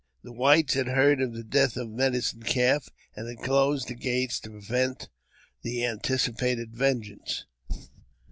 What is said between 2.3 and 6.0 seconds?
Calf, and had closed the gates to pre vent the